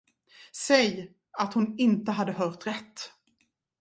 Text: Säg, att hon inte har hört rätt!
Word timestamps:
Säg, 0.55 1.11
att 1.31 1.53
hon 1.53 1.75
inte 1.77 2.11
har 2.11 2.25
hört 2.25 2.67
rätt! 2.67 3.11